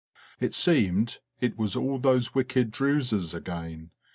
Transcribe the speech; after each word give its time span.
It 0.39 0.55
seemed 0.55 1.19
it 1.41 1.59
was 1.59 1.75
all 1.75 1.99
those 1.99 2.33
wicked 2.33 2.71
Druses 2.71 3.35
again! 3.35 3.91